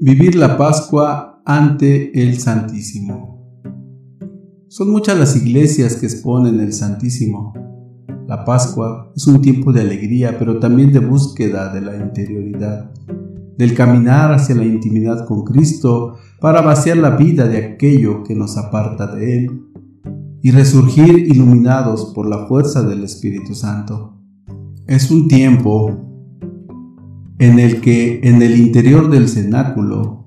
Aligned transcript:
Vivir 0.00 0.36
la 0.36 0.56
Pascua 0.56 1.42
ante 1.44 2.22
el 2.22 2.38
Santísimo. 2.38 3.60
Son 4.68 4.90
muchas 4.90 5.18
las 5.18 5.34
iglesias 5.34 5.96
que 5.96 6.06
exponen 6.06 6.60
el 6.60 6.72
Santísimo. 6.72 7.52
La 8.28 8.44
Pascua 8.44 9.12
es 9.16 9.26
un 9.26 9.42
tiempo 9.42 9.72
de 9.72 9.80
alegría, 9.80 10.38
pero 10.38 10.60
también 10.60 10.92
de 10.92 11.00
búsqueda 11.00 11.74
de 11.74 11.80
la 11.80 11.96
interioridad, 11.96 12.92
del 13.56 13.74
caminar 13.74 14.32
hacia 14.32 14.54
la 14.54 14.64
intimidad 14.64 15.26
con 15.26 15.42
Cristo 15.42 16.14
para 16.40 16.60
vaciar 16.60 16.98
la 16.98 17.16
vida 17.16 17.48
de 17.48 17.56
aquello 17.56 18.22
que 18.22 18.36
nos 18.36 18.56
aparta 18.56 19.12
de 19.12 19.38
Él 19.38 19.62
y 20.42 20.52
resurgir 20.52 21.26
iluminados 21.26 22.12
por 22.14 22.28
la 22.28 22.46
fuerza 22.46 22.84
del 22.84 23.02
Espíritu 23.02 23.52
Santo. 23.56 24.16
Es 24.86 25.10
un 25.10 25.26
tiempo 25.26 26.07
en 27.38 27.58
el 27.58 27.80
que 27.80 28.20
en 28.22 28.42
el 28.42 28.56
interior 28.56 29.10
del 29.10 29.28
cenáculo 29.28 30.26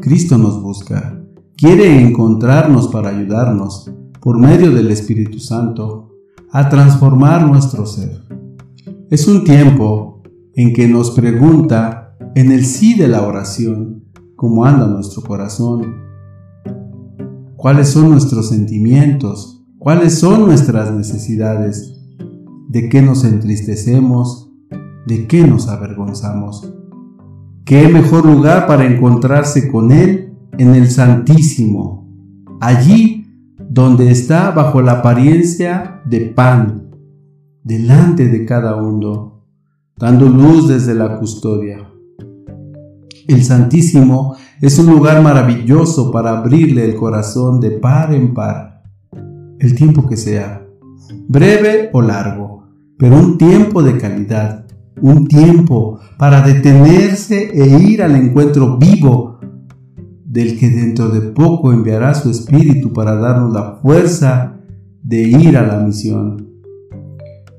Cristo 0.00 0.38
nos 0.38 0.62
busca, 0.62 1.20
quiere 1.56 2.00
encontrarnos 2.00 2.88
para 2.88 3.10
ayudarnos 3.10 3.90
por 4.20 4.38
medio 4.38 4.70
del 4.72 4.90
Espíritu 4.90 5.38
Santo 5.38 6.10
a 6.52 6.68
transformar 6.68 7.46
nuestro 7.46 7.84
ser. 7.84 8.22
Es 9.10 9.26
un 9.28 9.44
tiempo 9.44 10.22
en 10.54 10.72
que 10.72 10.88
nos 10.88 11.10
pregunta 11.10 12.16
en 12.34 12.52
el 12.52 12.64
sí 12.64 12.94
de 12.94 13.08
la 13.08 13.22
oración 13.22 14.04
cómo 14.36 14.64
anda 14.64 14.86
nuestro 14.86 15.22
corazón, 15.22 15.96
cuáles 17.56 17.88
son 17.88 18.10
nuestros 18.10 18.48
sentimientos, 18.48 19.64
cuáles 19.78 20.18
son 20.18 20.46
nuestras 20.46 20.92
necesidades, 20.92 21.94
de 22.68 22.88
qué 22.88 23.02
nos 23.02 23.24
entristecemos, 23.24 24.47
¿de 25.08 25.26
qué 25.26 25.42
nos 25.42 25.68
avergonzamos? 25.68 26.70
¿Qué 27.64 27.88
mejor 27.88 28.26
lugar 28.26 28.66
para 28.66 28.84
encontrarse 28.84 29.72
con 29.72 29.90
Él 29.90 30.34
en 30.58 30.74
el 30.74 30.90
Santísimo, 30.90 32.06
allí 32.60 33.26
donde 33.58 34.10
está 34.10 34.50
bajo 34.50 34.82
la 34.82 34.92
apariencia 34.92 36.02
de 36.04 36.20
pan, 36.20 36.90
delante 37.64 38.28
de 38.28 38.44
cada 38.44 38.76
uno, 38.76 39.46
dando 39.96 40.28
luz 40.28 40.68
desde 40.68 40.94
la 40.94 41.18
custodia? 41.18 41.88
El 43.26 43.42
Santísimo 43.42 44.36
es 44.60 44.78
un 44.78 44.92
lugar 44.94 45.22
maravilloso 45.22 46.10
para 46.10 46.38
abrirle 46.38 46.84
el 46.84 46.96
corazón 46.96 47.60
de 47.60 47.70
par 47.70 48.12
en 48.12 48.34
par, 48.34 48.82
el 49.58 49.74
tiempo 49.74 50.06
que 50.06 50.18
sea, 50.18 50.66
breve 51.26 51.88
o 51.94 52.02
largo, 52.02 52.64
pero 52.98 53.16
un 53.16 53.38
tiempo 53.38 53.82
de 53.82 53.96
calidad 53.96 54.67
un 55.02 55.26
tiempo 55.26 56.00
para 56.18 56.42
detenerse 56.42 57.50
e 57.52 57.78
ir 57.80 58.02
al 58.02 58.16
encuentro 58.16 58.76
vivo 58.78 59.38
del 60.24 60.58
que 60.58 60.68
dentro 60.68 61.08
de 61.08 61.20
poco 61.20 61.72
enviará 61.72 62.14
su 62.14 62.30
espíritu 62.30 62.92
para 62.92 63.14
darnos 63.14 63.52
la 63.52 63.78
fuerza 63.82 64.60
de 65.02 65.22
ir 65.22 65.56
a 65.56 65.66
la 65.66 65.78
misión. 65.78 66.48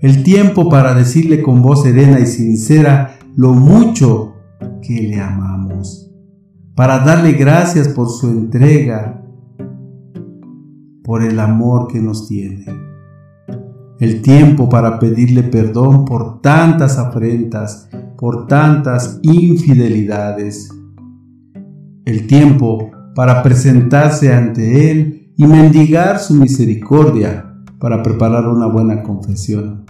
El 0.00 0.22
tiempo 0.22 0.68
para 0.68 0.94
decirle 0.94 1.42
con 1.42 1.62
voz 1.62 1.82
serena 1.82 2.20
y 2.20 2.26
sincera 2.26 3.18
lo 3.34 3.54
mucho 3.54 4.34
que 4.82 5.02
le 5.02 5.20
amamos, 5.20 6.10
para 6.74 7.00
darle 7.00 7.32
gracias 7.32 7.88
por 7.88 8.08
su 8.08 8.28
entrega, 8.28 9.24
por 11.02 11.22
el 11.22 11.40
amor 11.40 11.88
que 11.88 12.00
nos 12.00 12.28
tiene 12.28 12.87
el 13.98 14.22
tiempo 14.22 14.68
para 14.68 14.98
pedirle 14.98 15.42
perdón 15.42 16.04
por 16.04 16.40
tantas 16.40 16.98
afrentas, 16.98 17.88
por 18.16 18.46
tantas 18.46 19.18
infidelidades, 19.22 20.70
el 22.04 22.26
tiempo 22.26 22.90
para 23.14 23.42
presentarse 23.42 24.32
ante 24.32 24.90
Él 24.90 25.32
y 25.36 25.46
mendigar 25.46 26.20
su 26.20 26.34
misericordia 26.34 27.54
para 27.80 28.02
preparar 28.02 28.48
una 28.48 28.66
buena 28.66 29.02
confesión, 29.02 29.84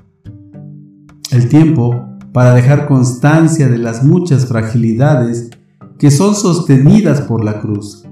el 1.30 1.48
tiempo 1.48 2.18
para 2.32 2.54
dejar 2.54 2.86
constancia 2.86 3.68
de 3.68 3.78
las 3.78 4.04
muchas 4.04 4.46
fragilidades 4.46 5.50
que 5.98 6.10
son 6.10 6.34
sostenidas 6.34 7.20
por 7.20 7.44
la 7.44 7.60
cruz, 7.60 8.06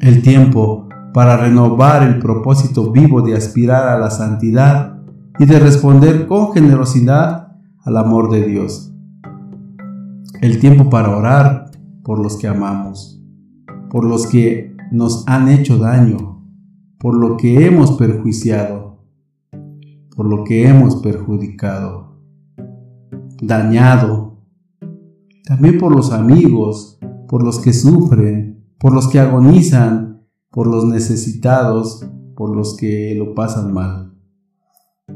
el 0.00 0.22
tiempo 0.22 0.87
para 1.12 1.36
renovar 1.36 2.02
el 2.02 2.18
propósito 2.18 2.92
vivo 2.92 3.22
de 3.22 3.36
aspirar 3.36 3.88
a 3.88 3.98
la 3.98 4.10
santidad 4.10 4.98
y 5.38 5.46
de 5.46 5.58
responder 5.58 6.26
con 6.26 6.52
generosidad 6.52 7.56
al 7.84 7.96
amor 7.96 8.30
de 8.30 8.46
Dios. 8.46 8.92
El 10.40 10.60
tiempo 10.60 10.90
para 10.90 11.16
orar 11.16 11.70
por 12.02 12.18
los 12.18 12.36
que 12.36 12.48
amamos, 12.48 13.22
por 13.90 14.04
los 14.04 14.26
que 14.26 14.76
nos 14.90 15.26
han 15.26 15.48
hecho 15.48 15.78
daño, 15.78 16.44
por 16.98 17.16
lo 17.16 17.36
que 17.36 17.66
hemos 17.66 17.92
perjuiciado, 17.92 19.04
por 20.16 20.26
lo 20.26 20.44
que 20.44 20.68
hemos 20.68 20.96
perjudicado, 20.96 22.18
dañado, 23.40 24.38
también 25.44 25.78
por 25.78 25.94
los 25.94 26.12
amigos, 26.12 26.98
por 27.28 27.44
los 27.44 27.60
que 27.60 27.72
sufren, 27.72 28.64
por 28.78 28.92
los 28.92 29.08
que 29.08 29.20
agonizan, 29.20 30.07
por 30.50 30.66
los 30.66 30.84
necesitados, 30.84 32.06
por 32.34 32.56
los 32.56 32.76
que 32.76 33.14
lo 33.16 33.34
pasan 33.34 33.72
mal. 33.72 34.14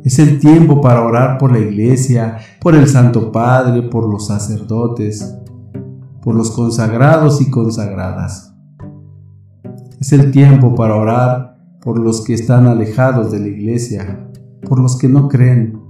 Es 0.04 0.18
el 0.18 0.38
tiempo 0.38 0.80
para 0.80 1.02
orar 1.02 1.38
por 1.38 1.52
la 1.52 1.58
iglesia, 1.58 2.38
por 2.60 2.74
el 2.74 2.88
Santo 2.88 3.30
Padre, 3.30 3.82
por 3.82 4.08
los 4.08 4.26
sacerdotes, 4.26 5.36
por 6.22 6.34
los 6.34 6.50
consagrados 6.50 7.40
y 7.40 7.50
consagradas. 7.50 8.54
Es 10.00 10.12
el 10.12 10.32
tiempo 10.32 10.74
para 10.74 10.96
orar 10.96 11.58
por 11.80 11.98
los 11.98 12.22
que 12.22 12.34
están 12.34 12.66
alejados 12.66 13.30
de 13.30 13.40
la 13.40 13.48
iglesia, 13.48 14.28
por 14.68 14.80
los 14.80 14.96
que 14.96 15.08
no 15.08 15.28
creen, 15.28 15.80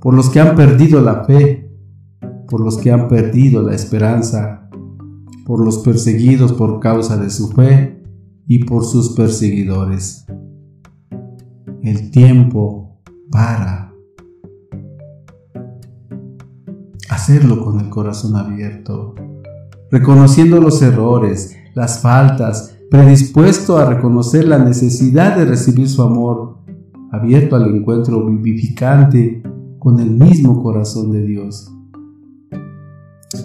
por 0.00 0.14
los 0.14 0.28
que 0.30 0.40
han 0.40 0.54
perdido 0.54 1.00
la 1.00 1.24
fe, 1.24 1.70
por 2.48 2.60
los 2.60 2.76
que 2.78 2.90
han 2.90 3.08
perdido 3.08 3.62
la 3.62 3.74
esperanza, 3.74 4.68
por 5.46 5.64
los 5.64 5.78
perseguidos 5.78 6.52
por 6.52 6.80
causa 6.80 7.16
de 7.16 7.30
su 7.30 7.48
fe 7.48 8.01
y 8.46 8.64
por 8.64 8.84
sus 8.84 9.10
perseguidores. 9.10 10.26
El 11.82 12.10
tiempo 12.10 13.00
para 13.30 13.92
hacerlo 17.08 17.64
con 17.64 17.80
el 17.80 17.88
corazón 17.88 18.36
abierto, 18.36 19.14
reconociendo 19.90 20.60
los 20.60 20.80
errores, 20.82 21.56
las 21.74 22.00
faltas, 22.00 22.76
predispuesto 22.90 23.78
a 23.78 23.86
reconocer 23.86 24.46
la 24.46 24.58
necesidad 24.58 25.36
de 25.36 25.44
recibir 25.44 25.88
su 25.88 26.02
amor, 26.02 26.58
abierto 27.10 27.56
al 27.56 27.74
encuentro 27.74 28.26
vivificante 28.26 29.42
con 29.78 29.98
el 30.00 30.10
mismo 30.10 30.62
corazón 30.62 31.10
de 31.10 31.24
Dios. 31.24 31.72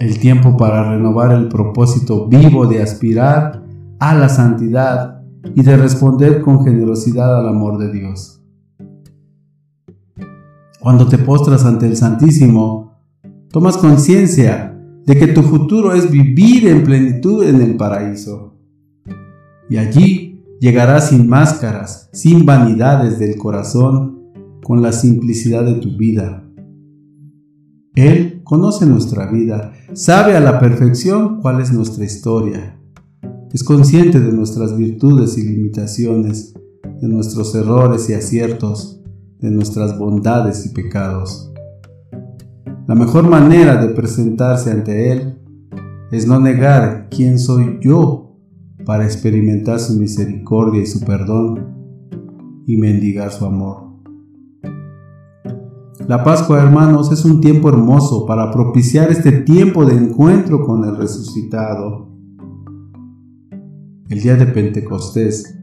El 0.00 0.18
tiempo 0.18 0.56
para 0.56 0.90
renovar 0.90 1.32
el 1.32 1.48
propósito 1.48 2.28
vivo 2.28 2.66
de 2.66 2.82
aspirar 2.82 3.57
a 3.98 4.14
la 4.14 4.28
santidad 4.28 5.22
y 5.54 5.62
de 5.62 5.76
responder 5.76 6.42
con 6.42 6.64
generosidad 6.64 7.38
al 7.38 7.48
amor 7.48 7.78
de 7.78 7.92
Dios. 7.92 8.42
Cuando 10.80 11.06
te 11.06 11.18
postras 11.18 11.64
ante 11.64 11.86
el 11.86 11.96
Santísimo, 11.96 13.02
tomas 13.50 13.76
conciencia 13.76 14.78
de 15.04 15.18
que 15.18 15.28
tu 15.28 15.42
futuro 15.42 15.94
es 15.94 16.10
vivir 16.10 16.68
en 16.68 16.84
plenitud 16.84 17.42
en 17.44 17.60
el 17.60 17.76
paraíso. 17.76 18.56
Y 19.68 19.76
allí 19.76 20.44
llegarás 20.60 21.08
sin 21.10 21.28
máscaras, 21.28 22.08
sin 22.12 22.46
vanidades 22.46 23.18
del 23.18 23.36
corazón, 23.36 24.18
con 24.62 24.82
la 24.82 24.92
simplicidad 24.92 25.64
de 25.64 25.74
tu 25.74 25.96
vida. 25.96 26.44
Él 27.94 28.42
conoce 28.44 28.86
nuestra 28.86 29.30
vida, 29.30 29.72
sabe 29.94 30.36
a 30.36 30.40
la 30.40 30.60
perfección 30.60 31.40
cuál 31.40 31.60
es 31.60 31.72
nuestra 31.72 32.04
historia 32.04 32.77
es 33.52 33.64
consciente 33.64 34.20
de 34.20 34.32
nuestras 34.32 34.76
virtudes 34.76 35.38
y 35.38 35.42
limitaciones, 35.42 36.54
de 37.00 37.08
nuestros 37.08 37.54
errores 37.54 38.10
y 38.10 38.14
aciertos, 38.14 39.00
de 39.40 39.50
nuestras 39.50 39.98
bondades 39.98 40.66
y 40.66 40.70
pecados. 40.70 41.52
La 42.86 42.94
mejor 42.94 43.28
manera 43.28 43.82
de 43.82 43.94
presentarse 43.94 44.70
ante 44.70 45.12
Él 45.12 45.38
es 46.10 46.26
no 46.26 46.40
negar 46.40 47.08
quién 47.10 47.38
soy 47.38 47.78
yo 47.80 48.36
para 48.84 49.04
experimentar 49.04 49.78
su 49.78 49.94
misericordia 49.94 50.82
y 50.82 50.86
su 50.86 51.00
perdón 51.00 51.74
y 52.66 52.76
mendigar 52.76 53.30
su 53.32 53.46
amor. 53.46 53.88
La 56.06 56.24
Pascua, 56.24 56.62
hermanos, 56.62 57.12
es 57.12 57.24
un 57.24 57.40
tiempo 57.40 57.68
hermoso 57.68 58.24
para 58.24 58.50
propiciar 58.50 59.10
este 59.10 59.32
tiempo 59.32 59.84
de 59.84 59.94
encuentro 59.94 60.64
con 60.64 60.84
el 60.84 60.96
resucitado 60.96 62.17
el 64.08 64.22
día 64.22 64.36
de 64.36 64.46
Pentecostés, 64.46 65.54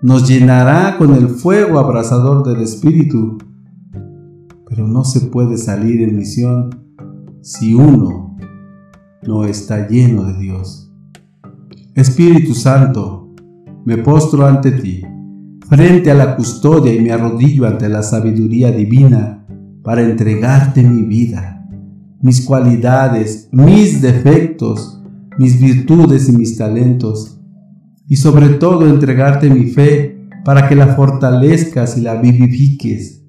nos 0.00 0.28
llenará 0.28 0.96
con 0.96 1.14
el 1.14 1.28
fuego 1.28 1.78
abrasador 1.78 2.46
del 2.46 2.62
Espíritu. 2.62 3.38
Pero 4.68 4.88
no 4.88 5.04
se 5.04 5.20
puede 5.22 5.56
salir 5.58 6.02
en 6.02 6.16
misión 6.16 6.70
si 7.42 7.74
uno 7.74 8.36
no 9.26 9.44
está 9.44 9.88
lleno 9.88 10.24
de 10.24 10.38
Dios. 10.38 10.90
Espíritu 11.94 12.54
Santo, 12.54 13.34
me 13.84 13.98
postro 13.98 14.46
ante 14.46 14.72
ti, 14.72 15.02
frente 15.68 16.10
a 16.10 16.14
la 16.14 16.36
custodia 16.36 16.92
y 16.94 17.00
me 17.00 17.12
arrodillo 17.12 17.66
ante 17.66 17.88
la 17.88 18.02
sabiduría 18.02 18.72
divina 18.72 19.46
para 19.82 20.02
entregarte 20.02 20.82
mi 20.82 21.02
vida, 21.02 21.66
mis 22.20 22.44
cualidades, 22.44 23.48
mis 23.52 24.00
defectos, 24.00 25.02
mis 25.38 25.60
virtudes 25.60 26.28
y 26.28 26.32
mis 26.32 26.56
talentos, 26.56 27.33
y 28.06 28.16
sobre 28.16 28.48
todo 28.50 28.86
entregarte 28.86 29.48
mi 29.50 29.66
fe 29.66 30.28
para 30.44 30.68
que 30.68 30.74
la 30.74 30.88
fortalezcas 30.94 31.96
y 31.96 32.02
la 32.02 32.16
vivifiques. 32.16 33.24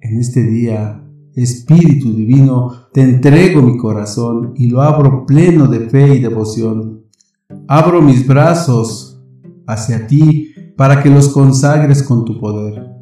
En 0.00 0.18
este 0.18 0.42
día, 0.42 1.02
Espíritu 1.34 2.12
Divino, 2.12 2.88
te 2.92 3.02
entrego 3.02 3.62
mi 3.62 3.76
corazón 3.76 4.52
y 4.56 4.68
lo 4.68 4.82
abro 4.82 5.24
pleno 5.26 5.66
de 5.66 5.88
fe 5.88 6.16
y 6.16 6.20
devoción. 6.20 7.04
Abro 7.66 8.02
mis 8.02 8.26
brazos 8.26 9.22
hacia 9.66 10.06
ti 10.06 10.52
para 10.76 11.02
que 11.02 11.08
los 11.08 11.28
consagres 11.28 12.02
con 12.02 12.24
tu 12.24 12.38
poder. 12.38 12.92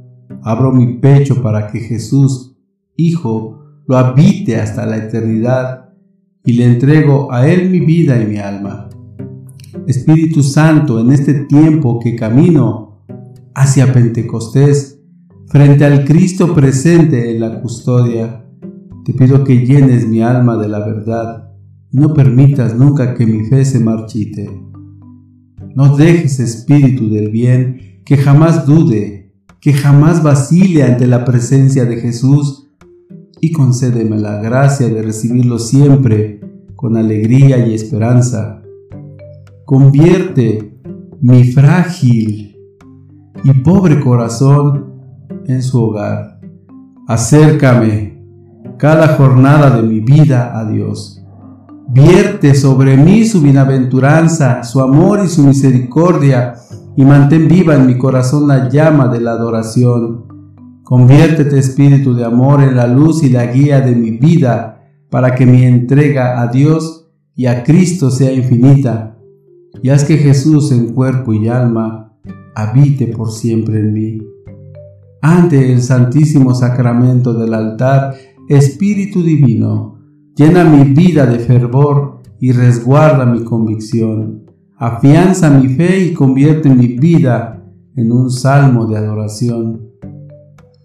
Abro 0.43 0.73
mi 0.73 0.99
pecho 0.99 1.43
para 1.43 1.67
que 1.67 1.81
Jesús, 1.81 2.56
Hijo, 2.97 3.65
lo 3.87 3.97
habite 3.97 4.61
hasta 4.61 4.85
la 4.87 4.99
eternidad 4.99 5.91
y 6.44 6.53
le 6.53 6.67
entrego 6.67 7.33
a 7.33 7.49
Él 7.49 7.71
mi 7.71 7.81
vida 7.81 8.21
y 8.21 8.26
mi 8.26 8.37
alma. 8.37 8.90
Espíritu 9.87 10.43
Santo, 10.43 11.01
en 11.01 11.11
este 11.13 11.35
tiempo 11.45 11.99
que 12.01 12.17
camino 12.17 13.05
hacia 13.55 13.93
Pentecostés, 13.93 15.01
frente 15.47 15.85
al 15.85 16.05
Cristo 16.05 16.55
presente 16.55 17.35
en 17.35 17.41
la 17.41 17.61
custodia, 17.61 18.45
te 19.05 19.13
pido 19.13 19.45
que 19.45 19.65
llenes 19.65 20.07
mi 20.07 20.23
alma 20.23 20.57
de 20.57 20.69
la 20.69 20.81
verdad 20.81 21.51
y 21.93 21.99
no 21.99 22.15
permitas 22.15 22.77
nunca 22.77 23.15
que 23.15 23.27
mi 23.27 23.47
fe 23.47 23.65
se 23.65 23.81
marchite. 23.81 24.51
No 25.75 25.97
dejes, 25.97 26.41
Espíritu 26.41 27.09
del 27.11 27.31
bien, 27.31 28.03
que 28.05 28.17
jamás 28.17 28.67
dude, 28.67 29.33
que 29.61 29.73
jamás 29.73 30.23
vacile 30.23 30.83
ante 30.83 31.07
la 31.07 31.25
presencia 31.25 31.85
de 31.85 31.97
Jesús 31.97 32.69
y 33.41 33.53
concédeme 33.53 34.19
la 34.19 34.41
gracia 34.41 34.89
de 34.89 35.03
recibirlo 35.03 35.59
siempre 35.59 36.41
con 36.77 36.97
alegría 36.97 37.67
y 37.67 37.75
esperanza. 37.75 38.60
Convierte 39.71 40.83
mi 41.21 41.45
frágil 41.53 42.57
y 43.45 43.53
pobre 43.63 44.01
corazón 44.01 44.95
en 45.47 45.63
su 45.63 45.81
hogar. 45.81 46.41
Acércame 47.07 48.21
cada 48.79 49.15
jornada 49.15 49.71
de 49.71 49.83
mi 49.83 50.01
vida 50.01 50.59
a 50.59 50.69
Dios. 50.69 51.25
Vierte 51.87 52.57
sobre 52.57 52.97
mí 52.97 53.25
su 53.25 53.43
bienaventuranza, 53.43 54.65
su 54.65 54.81
amor 54.81 55.21
y 55.25 55.29
su 55.29 55.45
misericordia, 55.45 56.55
y 56.97 57.05
mantén 57.05 57.47
viva 57.47 57.77
en 57.77 57.87
mi 57.87 57.97
corazón 57.97 58.49
la 58.49 58.69
llama 58.69 59.07
de 59.07 59.21
la 59.21 59.31
adoración. 59.31 60.25
Conviértete, 60.83 61.61
Espíritu 61.61 62.13
de 62.13 62.25
amor, 62.25 62.61
en 62.61 62.75
la 62.75 62.89
luz 62.89 63.23
y 63.23 63.29
la 63.29 63.47
guía 63.47 63.81
de 63.81 63.95
mi 63.95 64.11
vida, 64.11 64.83
para 65.11 65.37
que 65.37 65.47
mi 65.47 65.63
entrega 65.63 66.41
a 66.41 66.49
Dios 66.49 67.09
y 67.37 67.47
a 67.47 67.63
Cristo 67.63 68.11
sea 68.11 68.33
infinita, 68.33 69.17
y 69.83 69.91
haz 69.91 70.05
que 70.05 70.19
Jesús 70.19 70.73
en 70.73 70.93
cuerpo 70.93 71.33
y 71.33 71.49
alma 71.49 72.13
habite 72.55 73.09
por 73.09 73.31
siempre 73.31 73.81
en 73.81 73.93
mí. 73.93 74.19
Ante 75.23 75.73
el 75.73 75.83
Santísimo 75.83 76.55
Sacramento 76.55 77.35
del 77.35 77.55
altar, 77.55 78.15
Espíritu 78.49 79.23
Divino, 79.23 79.99
llena 80.35 80.65
mi 80.65 80.85
vida 80.93 81.27
de 81.27 81.39
fervor 81.39 82.21
y 82.41 82.53
resguarda 82.53 83.27
mi 83.27 83.45
convicción. 83.45 84.47
Afianza 84.77 85.51
mi 85.51 85.69
fe 85.69 86.01
y 86.01 86.15
convierte 86.15 86.71
mi 86.71 86.87
vida 86.87 87.63
en 87.97 88.13
un 88.13 88.31
salmo 88.31 88.87
de 88.87 88.97
adoración. 88.97 89.91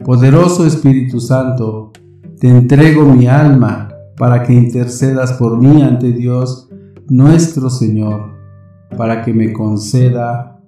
Poderoso 0.03 0.65
Espíritu 0.65 1.19
Santo, 1.19 1.93
te 2.39 2.49
entrego 2.49 3.05
mi 3.05 3.27
alma 3.27 3.89
para 4.17 4.43
que 4.43 4.53
intercedas 4.53 5.33
por 5.33 5.57
mí 5.57 5.81
ante 5.81 6.11
Dios 6.11 6.69
nuestro 7.07 7.69
Señor, 7.69 8.34
para 8.97 9.21
que 9.21 9.33
me 9.33 9.51
conceda 9.53 10.61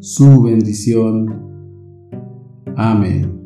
su 0.00 0.42
bendición. 0.42 2.10
Amén. 2.76 3.41